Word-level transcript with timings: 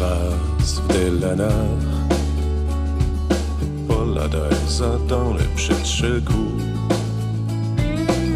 raz 0.00 0.78
w 0.78 0.86
Dylanach 0.92 2.08
Poladajza 3.88 4.98
dans 5.08 5.34
le 5.38 5.44
przedszegu 5.56 6.44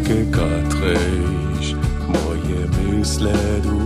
Gekatryś 0.03 1.75
moje 2.07 2.59
mysledu 2.91 3.79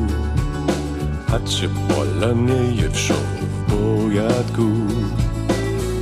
A 1.33 1.39
czy 1.39 1.69
pola 1.69 2.33
nie 2.33 2.81
je 2.81 2.89
wszą 2.89 3.13
w 3.13 3.71
pojadku? 3.71 4.67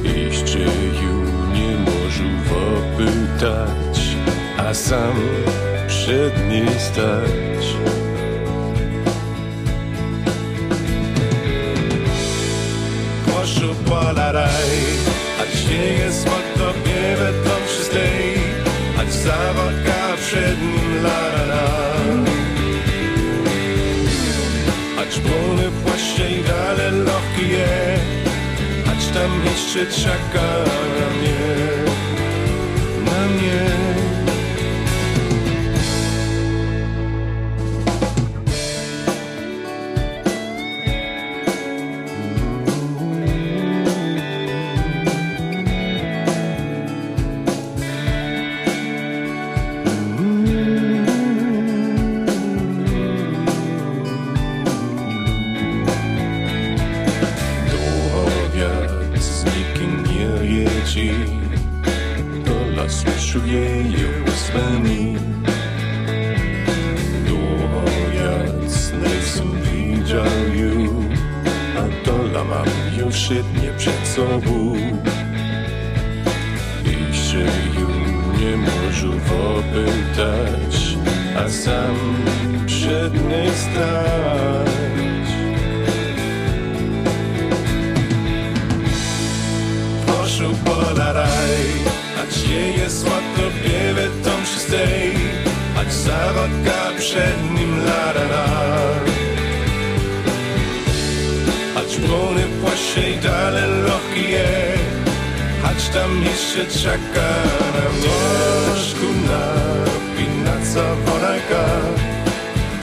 Jeszcze 0.03 0.59
ju 0.59 1.17
nie 1.53 1.77
może 1.85 2.23
popytać 2.49 4.15
A 4.57 4.73
sam 4.73 5.15
przed 5.87 6.49
niej 6.49 6.79
stać 6.79 7.65
Proszę 14.05 14.15
poladaj 14.15 14.69
A 15.41 15.45
gdzie 15.45 15.93
jest 15.93 16.25
motorbiewe 16.25 17.33
to 17.45 17.65
wszystej 17.67 18.37
Ać 18.99 19.13
zawarka 19.13 20.17
przed 20.17 20.61
nim 20.61 21.03
ladana 21.03 21.63
Ać 25.01 25.19
błony 25.19 25.71
płaście 25.83 26.39
i 26.39 26.43
dalej 26.43 26.91
lochki 26.91 27.49
je. 27.49 27.97
Ać 28.91 29.07
tam 29.07 29.31
jeszcze 29.45 30.01
czeka 30.01 30.47
na 30.99 31.07
mnie. 31.17 31.39
Na 33.05 33.27
mnie 33.27 33.74
jedzie 61.05 61.55
Do 62.45 62.81
lasu 62.81 63.05
czuje 63.31 63.67
łzami 64.27 65.17
Długowiat 67.27 68.71
z 68.71 68.91
lesem 68.91 69.51
widział 69.61 70.53
ju 70.53 71.03
A 71.77 72.05
dola 72.05 72.43
mam 72.43 72.67
już 72.99 73.29
nie 73.29 73.71
przed 73.77 74.07
sobą. 74.07 74.75
Jeszcze 76.85 77.39
ju 77.79 77.89
nie 78.39 78.57
może 78.57 79.07
popytać 79.07 80.97
A 81.37 81.49
sam 81.49 81.95
przed 82.65 83.13
niej 83.29 83.49
stać 83.49 84.74
Proszę 90.37 90.55
polaraj, 90.65 91.65
a 92.19 92.25
gdzie 92.31 92.71
jest 92.71 93.07
łatobiewe 93.09 94.01
tom 94.23 94.45
czystej, 94.45 95.13
ać 95.79 95.93
zarodka 95.93 96.97
przed 96.97 97.51
nim 97.59 97.85
ladana. 97.85 98.45
Ać 101.75 101.97
brony 101.97 102.43
płasie 102.61 103.09
i 103.09 103.17
dalej 103.17 103.69
lochki 103.87 104.31
je, 104.31 104.73
ać 105.63 105.89
tam 105.89 106.23
jeszcze 106.23 106.79
czeka 106.79 107.29
na 107.75 107.89
mnie. 107.89 108.09
Troszku 108.65 109.07
napinaca 109.31 110.95
wonajka, 111.05 111.65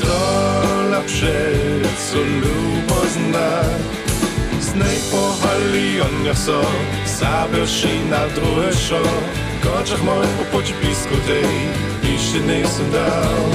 drola 0.01 1.01
przed 1.07 1.99
co 2.11 2.19
lubo 2.19 3.01
zna. 3.15 3.63
Znej 4.61 4.99
pohali 5.11 6.01
on 6.01 6.25
so 7.23 7.29
Zabrši 7.29 8.11
na 8.11 8.27
druge 8.35 8.73
šo 8.73 9.03
Kočah 9.63 10.05
moj 10.05 10.27
po 10.39 10.45
poči 10.53 10.75
blisko 10.83 11.15
tej 11.27 11.55
Jeszcze 12.13 12.41
nisem 12.41 12.91
dał 12.91 13.47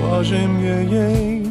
Boże 0.00 0.48
mnie 0.48 0.96
jej 0.96 1.41